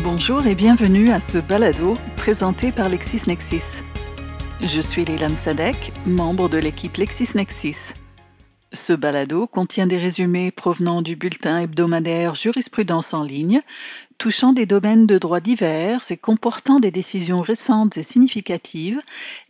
[0.00, 3.82] Bonjour et bienvenue à ce balado présenté par LexisNexis.
[4.62, 7.92] Je suis Leila Sadek, membre de l'équipe LexisNexis.
[8.72, 13.60] Ce balado contient des résumés provenant du bulletin hebdomadaire Jurisprudence en ligne,
[14.16, 19.00] touchant des domaines de droit divers et comportant des décisions récentes et significatives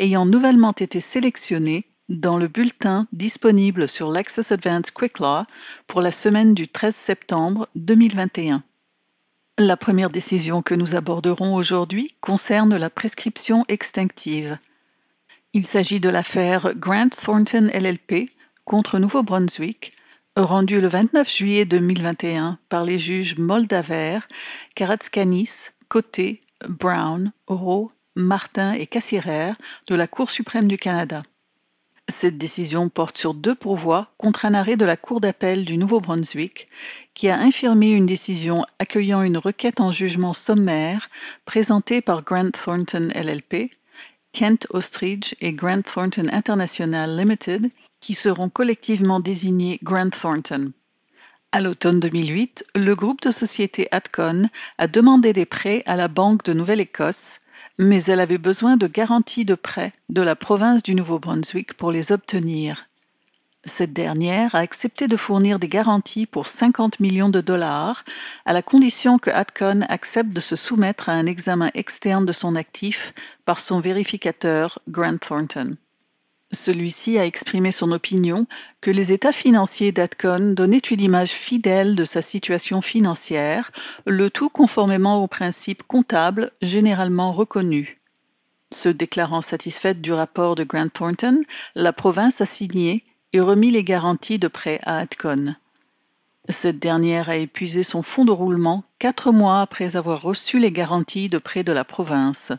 [0.01, 5.45] ayant nouvellement été sélectionnées dans le bulletin disponible sur l'Access Advanced Quick Law
[5.87, 8.65] pour la semaine du 13 septembre 2021.
[9.59, 14.57] La première décision que nous aborderons aujourd'hui concerne la prescription extinctive.
[15.53, 18.31] Il s'agit de l'affaire Grant Thornton LLP
[18.65, 19.93] contre Nouveau-Brunswick,
[20.37, 24.21] rendue le 29 juillet 2021 par les juges Moldaver,
[24.75, 26.41] Karatskanis, Côté,
[26.71, 29.53] Brown, Rowe, Martin et Cassirer
[29.87, 31.23] de la Cour suprême du Canada.
[32.09, 36.69] Cette décision porte sur deux pourvois contre un arrêt de la Cour d'appel du Nouveau-Brunswick
[37.15, 41.11] qui a infirmé une décision accueillant une requête en jugement sommaire
[41.45, 43.71] présentée par Grant Thornton LLP,
[44.33, 50.73] Kent Ostridge et Grant Thornton International Limited qui seront collectivement désignés Grant Thornton.
[51.53, 54.49] À l'automne 2008, le groupe de sociétés Atcon
[54.79, 57.42] a demandé des prêts à la Banque de Nouvelle-Écosse
[57.79, 62.13] mais elle avait besoin de garanties de prêt de la province du Nouveau-Brunswick pour les
[62.13, 62.87] obtenir.
[63.65, 68.03] Cette dernière a accepté de fournir des garanties pour 50 millions de dollars
[68.45, 72.57] à la condition que Atcon accepte de se soumettre à un examen externe de son
[72.57, 75.77] actif par son vérificateur Grant Thornton.
[76.53, 78.47] Celui-ci a exprimé son opinion
[78.83, 83.73] que les états financiers d'Atcon donnaient une image fidèle de sa situation financière,
[84.07, 87.89] le tout conformément aux principes comptables généralement reconnus.
[88.71, 91.43] Se déclarant satisfaite du rapport de Grant Thornton,
[91.75, 95.55] la province a signé et remis les garanties de prêt à Atcon.
[96.49, 101.29] Cette dernière a épuisé son fonds de roulement quatre mois après avoir reçu les garanties
[101.29, 102.53] de prêt de la province.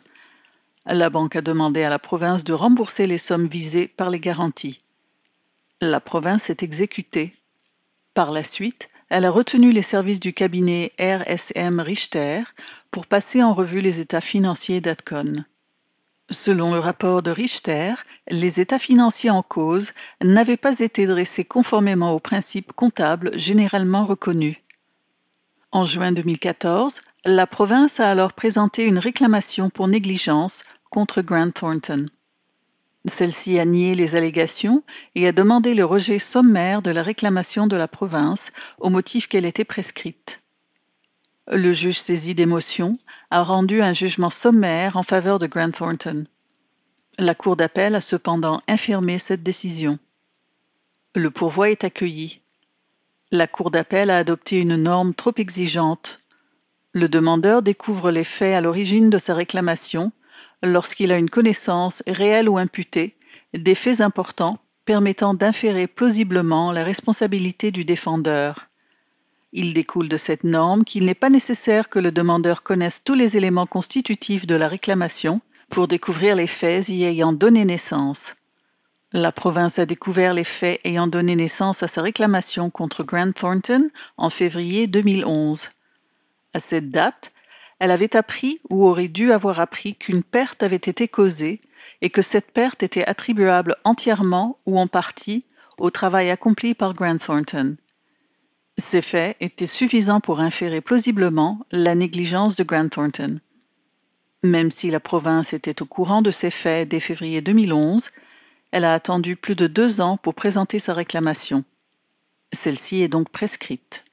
[0.85, 4.81] La banque a demandé à la province de rembourser les sommes visées par les garanties.
[5.79, 7.33] La province est exécutée.
[8.13, 12.43] Par la suite, elle a retenu les services du cabinet RSM Richter
[12.91, 15.45] pour passer en revue les états financiers d'Atcon.
[16.29, 17.93] Selon le rapport de Richter,
[18.29, 24.57] les états financiers en cause n'avaient pas été dressés conformément aux principes comptables généralement reconnus.
[25.73, 32.05] En juin 2014, la province a alors présenté une réclamation pour négligence contre Grant Thornton.
[33.05, 34.83] Celle-ci a nié les allégations
[35.15, 39.47] et a demandé le rejet sommaire de la réclamation de la province au motif qu'elle
[39.47, 40.43] était prescrite.
[41.51, 42.99] Le juge saisi d'émotion
[43.31, 46.27] a rendu un jugement sommaire en faveur de Grant Thornton.
[47.17, 49.97] La Cour d'appel a cependant infirmé cette décision.
[51.15, 52.42] Le pourvoi est accueilli.
[53.33, 56.19] La Cour d'appel a adopté une norme trop exigeante.
[56.91, 60.11] Le demandeur découvre les faits à l'origine de sa réclamation
[60.61, 63.15] lorsqu'il a une connaissance réelle ou imputée
[63.55, 68.67] des faits importants permettant d'inférer plausiblement la responsabilité du défendeur.
[69.51, 73.35] Il découle de cette norme qu'il n'est pas nécessaire que le demandeur connaisse tous les
[73.35, 78.35] éléments constitutifs de la réclamation pour découvrir les faits y ayant donné naissance.
[79.15, 83.91] La province a découvert les faits ayant donné naissance à sa réclamation contre Grant Thornton
[84.17, 85.69] en février 2011.
[86.55, 87.31] À cette date,
[87.77, 91.61] elle avait appris ou aurait dû avoir appris qu'une perte avait été causée
[92.01, 95.45] et que cette perte était attribuable entièrement ou en partie
[95.77, 97.77] au travail accompli par Grant Thornton.
[98.79, 103.39] Ces faits étaient suffisants pour inférer plausiblement la négligence de Grant Thornton.
[104.41, 108.09] Même si la province était au courant de ces faits dès février 2011,
[108.73, 111.63] elle a attendu plus de deux ans pour présenter sa réclamation.
[112.51, 114.03] Celle-ci est donc prescrite.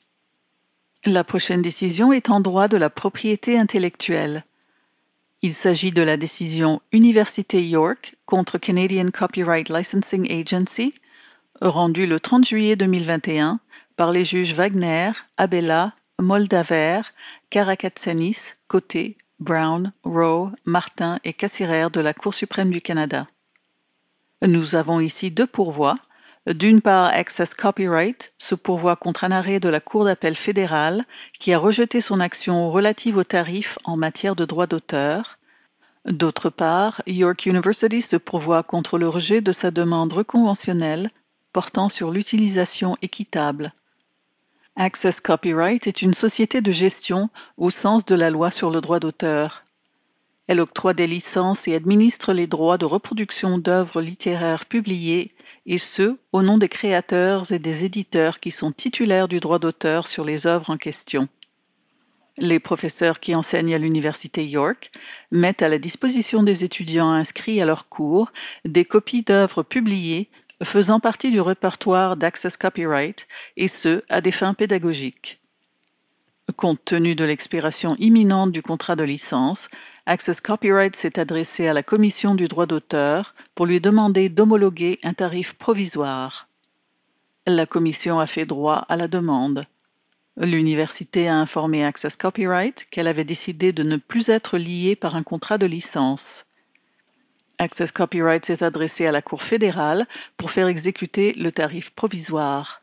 [1.07, 4.45] La prochaine décision est en droit de la propriété intellectuelle.
[5.41, 10.93] Il s'agit de la décision Université York contre Canadian Copyright Licensing Agency,
[11.63, 13.61] rendue le 30 juillet 2021
[13.97, 17.01] par les juges Wagner, Abella, Moldaver,
[17.49, 23.27] Karakatsanis, Côté, Brown, Rowe, Martin et Cassirer de la Cour suprême du Canada.
[24.47, 25.97] Nous avons ici deux pourvois.
[26.47, 31.05] D'une part, Access Copyright se pourvoit contre un arrêt de la Cour d'appel fédérale
[31.39, 35.39] qui a rejeté son action relative aux tarifs en matière de droit d'auteur.
[36.07, 41.11] D'autre part, York University se pourvoit contre le rejet de sa demande reconventionnelle
[41.53, 43.73] portant sur l'utilisation équitable.
[44.77, 47.29] Access Copyright est une société de gestion
[47.59, 49.65] au sens de la loi sur le droit d'auteur.
[50.51, 55.33] Elle octroie des licences et administre les droits de reproduction d'œuvres littéraires publiées,
[55.65, 60.09] et ce, au nom des créateurs et des éditeurs qui sont titulaires du droit d'auteur
[60.09, 61.29] sur les œuvres en question.
[62.37, 64.91] Les professeurs qui enseignent à l'université York
[65.31, 68.33] mettent à la disposition des étudiants inscrits à leurs cours
[68.65, 70.29] des copies d'œuvres publiées
[70.65, 75.40] faisant partie du répertoire d'Access Copyright, et ce, à des fins pédagogiques.
[76.57, 79.69] Compte tenu de l'expiration imminente du contrat de licence,
[80.07, 85.13] Access Copyright s'est adressé à la Commission du droit d'auteur pour lui demander d'homologuer un
[85.13, 86.49] tarif provisoire.
[87.47, 89.65] La Commission a fait droit à la demande.
[90.37, 95.23] L'université a informé Access Copyright qu'elle avait décidé de ne plus être liée par un
[95.23, 96.47] contrat de licence.
[97.59, 100.07] Access Copyright s'est adressé à la Cour fédérale
[100.39, 102.80] pour faire exécuter le tarif provisoire.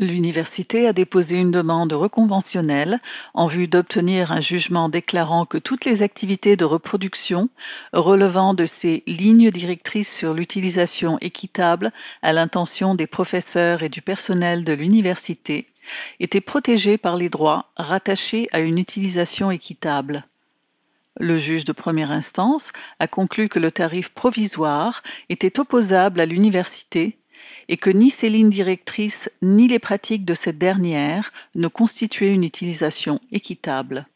[0.00, 3.00] L'université a déposé une demande reconventionnelle
[3.34, 7.48] en vue d'obtenir un jugement déclarant que toutes les activités de reproduction
[7.92, 11.90] relevant de ces lignes directrices sur l'utilisation équitable
[12.22, 15.66] à l'intention des professeurs et du personnel de l'université
[16.20, 20.24] étaient protégées par les droits rattachés à une utilisation équitable.
[21.18, 27.18] Le juge de première instance a conclu que le tarif provisoire était opposable à l'université
[27.68, 32.44] et que ni ses lignes directrices ni les pratiques de cette dernière ne constituaient une
[32.44, 34.06] utilisation équitable.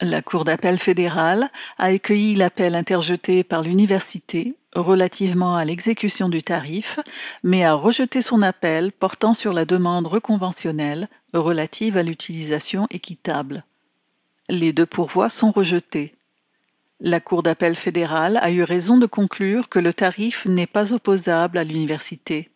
[0.00, 1.48] La Cour d'appel fédérale
[1.78, 6.98] a accueilli l'appel interjeté par l'université relativement à l'exécution du tarif,
[7.42, 13.64] mais a rejeté son appel portant sur la demande reconventionnelle relative à l'utilisation équitable.
[14.48, 16.14] Les deux pourvois sont rejetés.
[17.04, 21.58] La Cour d'appel fédérale a eu raison de conclure que le tarif n'est pas opposable
[21.58, 22.48] à l'université.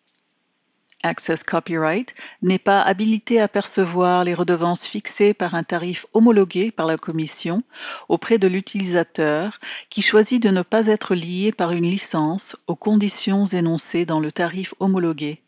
[1.02, 6.86] Access Copyright n'est pas habilité à percevoir les redevances fixées par un tarif homologué par
[6.86, 7.64] la Commission
[8.08, 9.58] auprès de l'utilisateur
[9.90, 14.30] qui choisit de ne pas être lié par une licence aux conditions énoncées dans le
[14.30, 15.42] tarif homologué.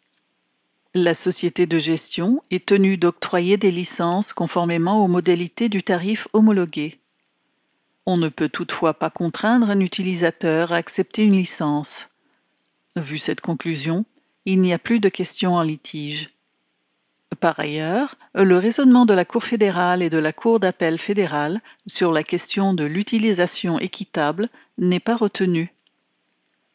[0.92, 6.98] La société de gestion est tenue d'octroyer des licences conformément aux modalités du tarif homologué.
[8.10, 12.08] On ne peut toutefois pas contraindre un utilisateur à accepter une licence.
[12.96, 14.06] Vu cette conclusion,
[14.46, 16.30] il n'y a plus de question en litige.
[17.38, 22.10] Par ailleurs, le raisonnement de la Cour fédérale et de la Cour d'appel fédérale sur
[22.10, 25.74] la question de l'utilisation équitable n'est pas retenu.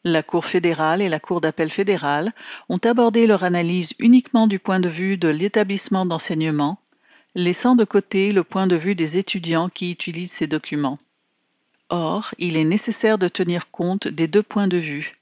[0.04, 2.32] La Cour fédérale et la Cour d'appel fédérale
[2.68, 6.78] ont abordé leur analyse uniquement du point de vue de l'établissement d'enseignement,
[7.34, 11.00] laissant de côté le point de vue des étudiants qui utilisent ces documents.
[11.90, 15.16] Or, il est nécessaire de tenir compte des deux points de vue.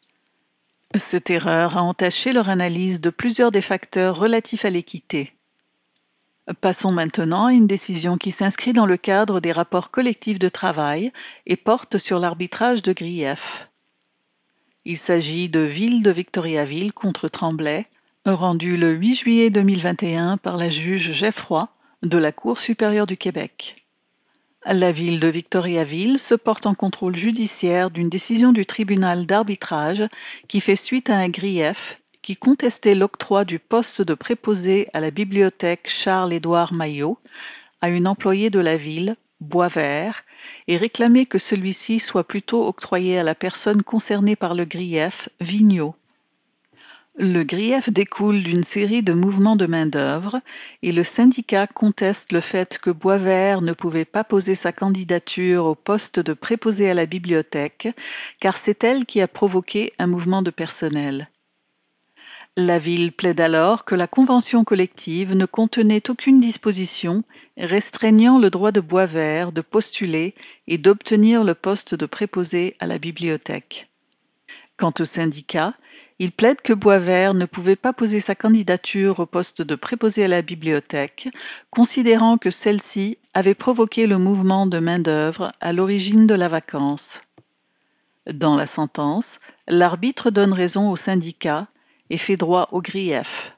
[0.94, 5.32] Cette erreur a entaché leur analyse de plusieurs des facteurs relatifs à l'équité.
[6.60, 11.12] Passons maintenant à une décision qui s'inscrit dans le cadre des rapports collectifs de travail
[11.46, 13.68] et porte sur l'arbitrage de grief.
[14.84, 17.86] Il s'agit de Ville de Victoriaville contre Tremblay,
[18.26, 21.68] rendu le 8 juillet 2021 par la juge Geffroy
[22.02, 23.81] de la Cour supérieure du Québec.
[24.64, 30.04] La ville de Victoriaville se porte en contrôle judiciaire d'une décision du tribunal d'arbitrage
[30.46, 35.10] qui fait suite à un grief qui contestait l'octroi du poste de préposé à la
[35.10, 37.18] bibliothèque Charles-Édouard Maillot
[37.80, 40.22] à une employée de la ville, Boisvert,
[40.68, 45.96] et réclamait que celui-ci soit plutôt octroyé à la personne concernée par le grief, Vigneault.
[47.18, 50.40] Le grief découle d'une série de mouvements de main-d'œuvre
[50.80, 55.74] et le syndicat conteste le fait que Boisvert ne pouvait pas poser sa candidature au
[55.74, 57.88] poste de préposé à la bibliothèque,
[58.40, 61.28] car c'est elle qui a provoqué un mouvement de personnel.
[62.56, 67.24] La ville plaide alors que la convention collective ne contenait aucune disposition
[67.58, 70.34] restreignant le droit de Boisvert de postuler
[70.66, 73.90] et d'obtenir le poste de préposé à la bibliothèque.
[74.78, 75.74] Quant au syndicat,
[76.22, 80.28] il plaide que Boisvert ne pouvait pas poser sa candidature au poste de préposé à
[80.28, 81.28] la bibliothèque,
[81.70, 87.22] considérant que celle-ci avait provoqué le mouvement de main-d'œuvre à l'origine de la vacance.
[88.32, 91.66] Dans la sentence, l'arbitre donne raison au syndicat
[92.08, 93.56] et fait droit au grief.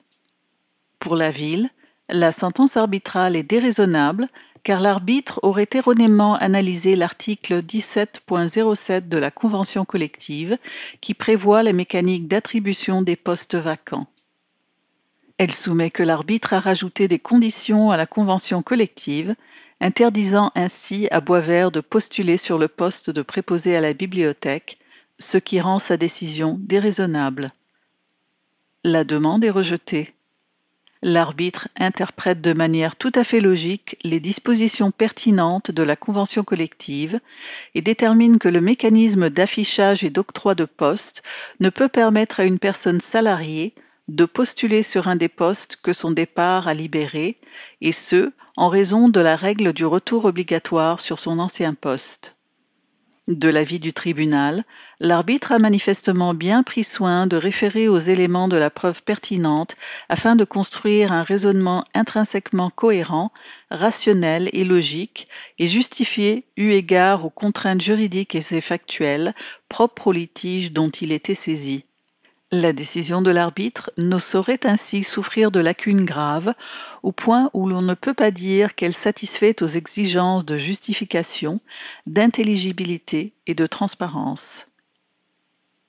[0.99, 1.69] Pour la ville,
[2.09, 4.27] la sentence arbitrale est déraisonnable
[4.65, 10.57] car l'arbitre aurait erronément analysé l'article 17.07 de la Convention collective
[11.03, 14.07] qui prévoit la mécanique d'attribution des postes vacants.
[15.37, 19.35] Elle soumet que l'arbitre a rajouté des conditions à la Convention collective,
[19.81, 24.79] interdisant ainsi à Boisvert de postuler sur le poste de préposé à la bibliothèque,
[25.19, 27.53] ce qui rend sa décision déraisonnable.
[28.83, 30.14] La demande est rejetée
[31.05, 37.21] l'arbitre interprète de manière tout à fait logique les dispositions pertinentes de la convention collective
[37.75, 41.23] et détermine que le mécanisme d'affichage et d'octroi de poste
[41.61, 43.75] ne peut permettre à une personne salariée
[44.09, 47.37] de postuler sur un des postes que son départ a libérés,
[47.81, 52.37] et ce, en raison de la règle du retour obligatoire sur son ancien poste.
[53.27, 54.65] De l'avis du tribunal,
[55.01, 59.77] l'arbitre a manifestement bien pris soin de référer aux éléments de la preuve pertinente
[60.11, 63.33] afin de construire un raisonnement intrinsèquement cohérent,
[63.71, 65.27] rationnel et logique,
[65.59, 69.33] et justifié eu égard aux contraintes juridiques et factuelles
[69.71, 71.83] propres au litige dont il était saisi.
[72.57, 76.55] La décision de l'arbitre ne saurait ainsi souffrir de lacunes graves,
[77.03, 81.61] au point où l'on ne peut pas dire qu'elle satisfait aux exigences de justification,
[82.07, 84.69] d'intelligibilité et de transparence.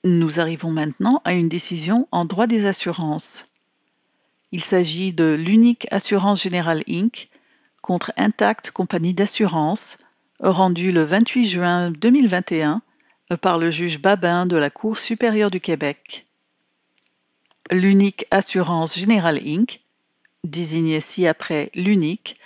[0.02, 3.46] Nous arrivons maintenant à une décision en droit des assurances.
[4.50, 7.28] Il s'agit de l'unique Assurance Générale Inc.
[7.80, 9.98] contre Intact Compagnie d'assurance,
[10.40, 12.82] rendue le 28 juin 2021
[13.40, 16.25] par le juge Babin de la Cour supérieure du Québec
[17.70, 19.80] l'unique Assurance Générale Inc.,
[20.44, 22.36] désignée ci-après l'unique,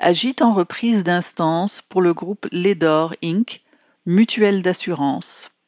[0.00, 3.60] agit en reprise d'instance pour le groupe Ledor Inc.,
[4.06, 5.60] mutuelle d'assurance.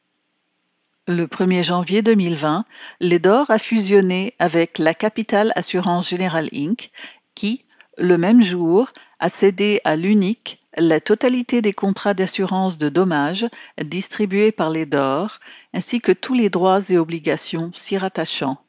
[1.07, 2.65] Le 1er janvier 2020,
[2.99, 6.89] Ledor a fusionné avec la Capital Assurance Générale Inc.,
[7.35, 7.61] qui,
[7.97, 13.45] le même jour, a cédé à l'unique la totalité des contrats d'assurance de dommages
[13.81, 15.39] distribués par Ledor,
[15.73, 18.64] ainsi que tous les droits et obligations s'y rattachant.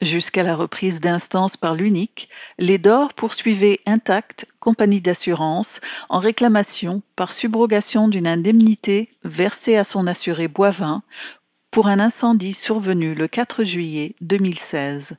[0.00, 7.32] Jusqu'à la reprise d'instance par l'unique, les DOR poursuivaient Intact, compagnie d'assurance, en réclamation par
[7.32, 11.02] subrogation d'une indemnité versée à son assuré Boivin
[11.70, 15.18] pour un incendie survenu le 4 juillet 2016.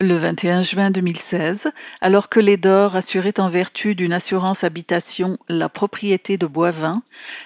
[0.00, 5.68] Le 21 juin 2016, alors que les DOR assuraient en vertu d'une assurance habitation la
[5.68, 7.02] propriété de Boivin,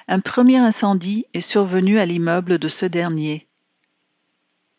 [0.09, 3.49] un premier incendie est survenu à l'immeuble de ce dernier.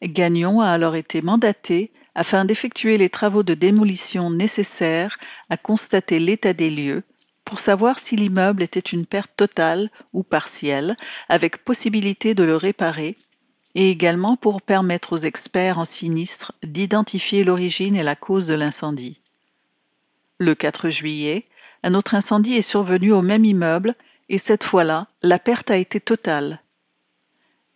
[0.08, 5.18] Gagnon a alors été mandaté afin d'effectuer les travaux de démolition nécessaires
[5.50, 7.04] à constater l'état des lieux
[7.46, 10.96] pour savoir si l'immeuble était une perte totale ou partielle,
[11.30, 13.16] avec possibilité de le réparer,
[13.76, 19.20] et également pour permettre aux experts en sinistre d'identifier l'origine et la cause de l'incendie.
[20.38, 21.46] Le 4 juillet,
[21.84, 23.94] un autre incendie est survenu au même immeuble
[24.30, 26.62] et cette fois-là, la perte a été totale,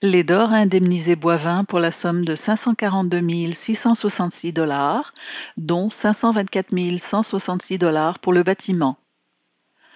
[0.04, 5.12] Lédor a indemnisé Boivin pour la somme de 542 666 dollars,
[5.58, 8.98] dont 524 166 dollars pour le bâtiment.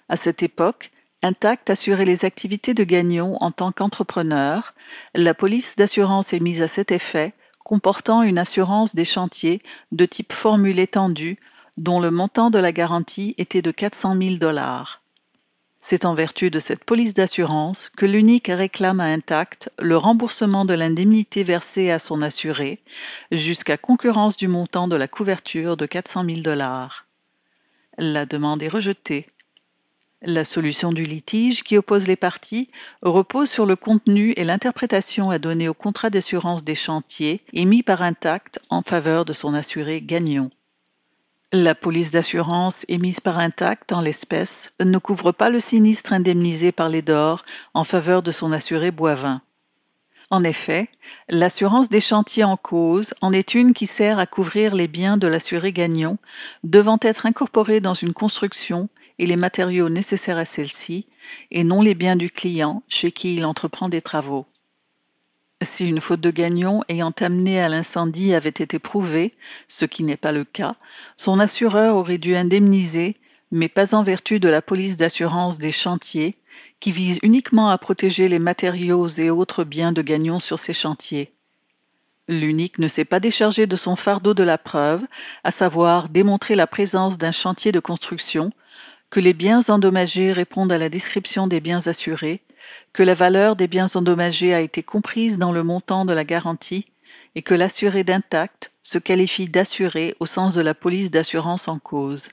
[0.10, 0.90] À cette époque,
[1.22, 4.74] Intact assurait les activités de Gagnon en tant qu'entrepreneur.
[5.14, 10.34] La police d'assurance est mise à cet effet, comportant une assurance des chantiers de type
[10.34, 11.38] formule étendue,
[11.78, 15.01] dont le montant de la garantie était de 400 000 dollars.
[15.84, 20.76] C'est en vertu de cette police d'assurance que l'unique réclame à Intact le remboursement de
[20.76, 22.80] l'indemnité versée à son assuré
[23.32, 27.08] jusqu'à concurrence du montant de la couverture de 400 000 dollars.
[27.98, 29.26] La demande est rejetée.
[30.22, 32.68] La solution du litige qui oppose les parties
[33.02, 38.04] repose sur le contenu et l'interprétation à donner au contrat d'assurance des chantiers émis par
[38.04, 40.52] Intact en faveur de son assuré Gagnon.
[41.54, 46.88] La police d'assurance émise par Intact en l'espèce ne couvre pas le sinistre indemnisé par
[46.88, 47.44] les DOR
[47.74, 49.42] en faveur de son assuré Boivin.
[50.30, 50.88] En effet,
[51.28, 55.28] l'assurance des chantiers en cause en est une qui sert à couvrir les biens de
[55.28, 56.16] l'assuré gagnant
[56.64, 58.88] devant être incorporés dans une construction
[59.20, 61.06] et les matériaux nécessaires à celle-ci,
[61.52, 64.46] et non les biens du client chez qui il entreprend des travaux.
[65.64, 69.34] Si une faute de Gagnon ayant amené à l'incendie avait été prouvée,
[69.68, 70.76] ce qui n'est pas le cas,
[71.18, 73.16] son assureur aurait dû indemniser,
[73.52, 76.36] mais pas en vertu de la police d'assurance des chantiers,
[76.80, 81.30] qui vise uniquement à protéger les matériaux et autres biens de Gagnon sur ces chantiers.
[82.28, 85.06] L'unique ne s'est pas déchargé de son fardeau de la preuve,
[85.44, 88.52] à savoir démontrer la présence d'un chantier de construction,
[89.12, 92.42] que les biens endommagés répondent à la description des biens assurés,
[92.94, 96.86] que la valeur des biens endommagés a été comprise dans le montant de la garantie
[97.36, 102.30] et que l'assuré d'intact se qualifie d'assuré au sens de la police d'assurance en cause.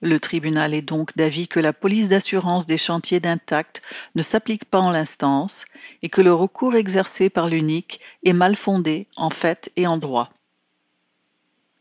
[0.00, 3.82] Le tribunal est donc d'avis que la police d'assurance des chantiers d'intact
[4.16, 5.64] ne s'applique pas en l'instance
[6.02, 10.28] et que le recours exercé par l'unique est mal fondé en fait et en droit.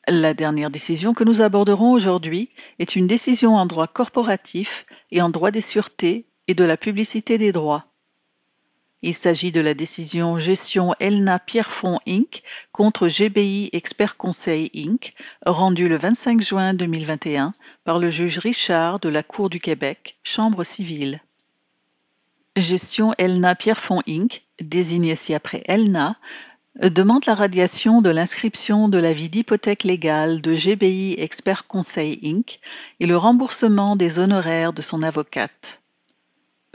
[0.08, 5.30] La dernière décision que nous aborderons aujourd'hui est une décision en droit corporatif et en
[5.30, 7.86] droit des sûretés de la publicité des droits.
[9.04, 12.44] Il s'agit de la décision Gestion Elna Pierrefonds Inc.
[12.72, 15.14] contre GBI Expert Conseil Inc.
[15.44, 20.64] rendue le 25 juin 2021 par le juge Richard de la Cour du Québec, Chambre
[20.64, 21.20] civile.
[22.56, 26.16] Gestion Elna Pierrefonds Inc., désignée ci-après Elna,
[26.80, 32.60] demande la radiation de l'inscription de l'avis d'hypothèque légale de GBI Expert Conseil Inc.
[33.00, 35.81] et le remboursement des honoraires de son avocate.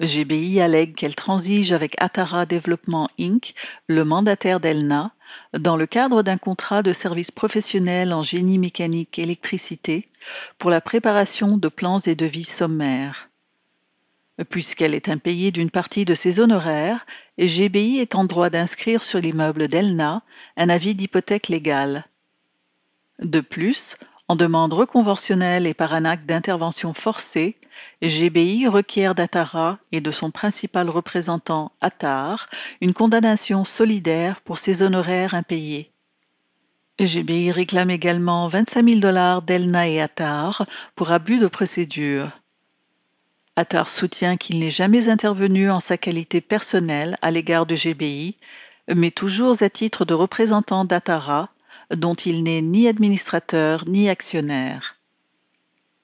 [0.00, 3.54] GBI allègue qu'elle transige avec Atara Développement Inc.,
[3.86, 5.12] le mandataire d'Elna,
[5.58, 10.06] dans le cadre d'un contrat de service professionnel en génie mécanique électricité
[10.58, 13.30] pour la préparation de plans et devis sommaires.
[14.50, 17.06] Puisqu'elle est impayée d'une partie de ses honoraires,
[17.38, 20.22] GBI est en droit d'inscrire sur l'immeuble d'Elna
[20.58, 22.04] un avis d'hypothèque légale.
[23.18, 23.96] De plus,
[24.28, 27.54] en demande reconventionnelle et par un acte d'intervention forcée,
[28.02, 32.48] GBI requiert d'Atara et de son principal représentant Attar
[32.80, 35.90] une condamnation solidaire pour ses honoraires impayés.
[36.98, 42.30] GBI réclame également 25 000 dollars d'Elna et Attar pour abus de procédure.
[43.54, 48.36] Attar soutient qu'il n'est jamais intervenu en sa qualité personnelle à l'égard de GBI,
[48.94, 51.48] mais toujours à titre de représentant d'Atara
[51.94, 54.96] dont il n'est ni administrateur ni actionnaire.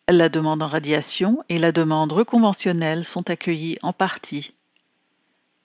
[0.08, 4.52] La demande en radiation et la demande reconventionnelle sont accueillies en partie.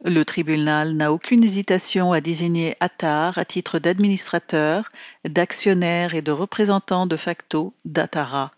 [0.03, 4.91] Le tribunal n'a aucune hésitation à désigner Attar à titre d'administrateur,
[5.25, 8.51] d'actionnaire et de représentant de facto d'Atara.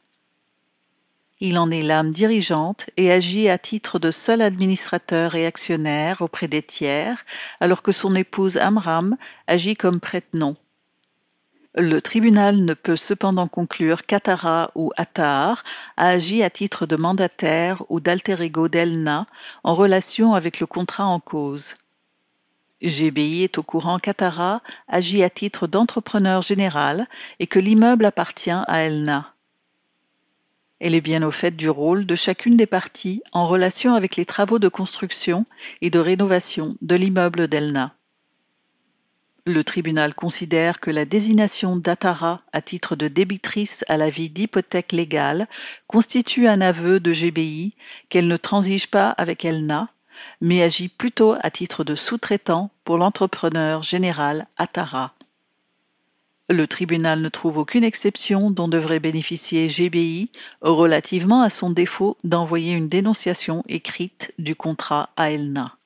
[1.39, 6.50] Il en est l'âme dirigeante et agit à titre de seul administrateur et actionnaire auprès
[6.50, 7.25] des tiers,
[7.62, 9.16] alors que son épouse Amram
[9.48, 10.58] agit comme prête-nom.
[11.76, 15.62] Le tribunal ne peut cependant conclure qu'Atara ou Attar
[15.98, 19.28] a agi à titre de mandataire ou d'alter ego d'Elna
[19.64, 21.76] en relation avec le contrat en cause.
[22.82, 27.08] GBI est au courant qu'Atara agit à titre d'entrepreneur général
[27.38, 29.36] et que l'immeuble appartient à Elna.
[30.80, 34.26] Elle est bien au fait du rôle de chacune des parties en relation avec les
[34.26, 35.46] travaux de construction
[35.82, 37.94] et de rénovation de l'immeuble d'Elna.
[39.50, 45.48] Le tribunal considère que la désignation d'Atara à titre de débitrice à l'avis d'hypothèque légale
[45.88, 47.74] constitue un aveu de GBI
[48.10, 49.89] qu'elle ne transige pas avec Elna,
[50.39, 55.16] mais agit plutôt à titre de sous-traitant pour l'entrepreneur général Atara.
[56.48, 60.29] Le tribunal ne trouve aucune exception dont devrait bénéficier GBI
[60.62, 65.78] relativement à son défaut d'envoyer une dénonciation écrite du contrat à Elna.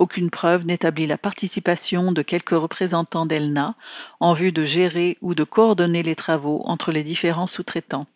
[0.00, 3.74] Aucune preuve n'établit la participation de quelques représentants d'ELNA
[4.18, 8.06] en vue de gérer ou de coordonner les travaux entre les différents sous-traitants.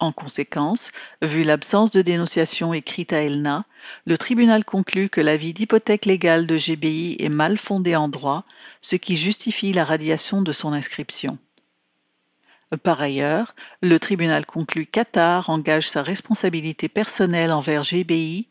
[0.00, 3.64] En conséquence, vu l'absence de dénonciation écrite à ELNA,
[4.04, 8.44] le tribunal conclut que l'avis d'hypothèque légale de GBI est mal fondé en droit,
[8.82, 11.38] ce qui justifie la radiation de son inscription.
[12.82, 18.48] Par ailleurs, le tribunal conclut qu'Atar engage sa responsabilité personnelle envers GBI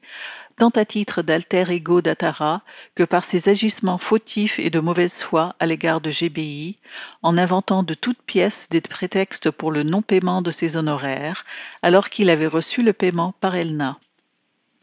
[0.56, 2.62] tant à titre d'alter ego d'Atara
[2.96, 6.78] que par ses agissements fautifs et de mauvaise foi à l'égard de GBI,
[7.24, 11.46] en inventant de toutes pièces des prétextes pour le non-paiement de ses honoraires,
[11.82, 14.00] alors qu'il avait reçu le paiement par Elna.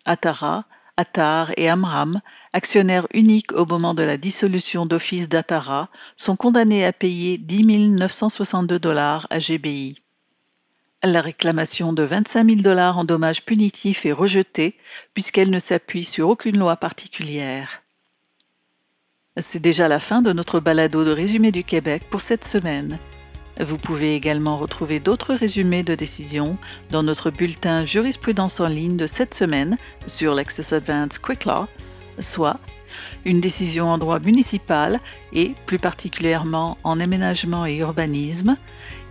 [0.05, 0.65] Atara,
[0.99, 2.21] Attar et Amram,
[2.53, 8.79] actionnaires uniques au moment de la dissolution d'office d'Atara, sont condamnés à payer 10 962
[8.79, 10.02] dollars à GBI.
[11.05, 14.77] La réclamation de 25 000 dollars en dommages punitifs est rejetée
[15.15, 17.83] puisqu'elle ne s'appuie sur aucune loi particulière.
[19.37, 23.01] C'est déjà la fin de notre balado de résumé du Québec pour cette semaine.
[23.59, 26.57] Vous pouvez également retrouver d'autres résumés de décisions
[26.93, 31.67] dans notre bulletin jurisprudence en ligne de cette semaine sur l'Access Advanced Quick Law,
[32.21, 32.61] soit
[33.25, 35.01] une décision en droit municipal
[35.33, 38.57] et, plus particulièrement en aménagement et urbanisme.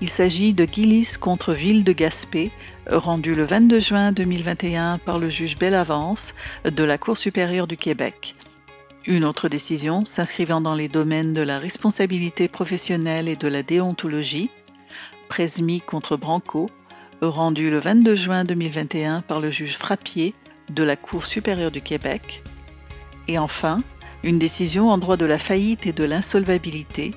[0.02, 2.52] Il s'agit de Gillis contre Ville de Gaspé,
[2.88, 6.34] rendu le 22 juin 2021 par le juge Bellavance
[6.66, 8.34] de la Cour supérieure du Québec.
[9.06, 14.50] Une autre décision s'inscrivant dans les domaines de la responsabilité professionnelle et de la déontologie,
[15.30, 16.72] Presmi contre Branco,
[17.22, 20.34] rendu le 22 juin 2021 par le juge Frappier
[20.72, 22.42] de la Cour supérieure du Québec.
[23.28, 23.84] Et enfin,
[24.24, 27.14] une décision en droit de la faillite et de l'insolvabilité,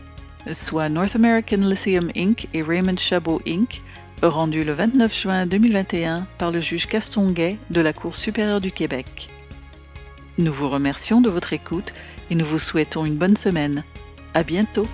[0.53, 2.49] soit North American Lithium Inc.
[2.53, 3.81] et Raymond Chabot Inc.,
[4.23, 9.29] rendue le 29 juin 2021 par le juge Castonguay de la Cour supérieure du Québec.
[10.39, 11.95] Nous vous remercions de votre écoute
[12.31, 13.85] et nous vous souhaitons une bonne semaine.
[14.35, 14.89] À bientôt!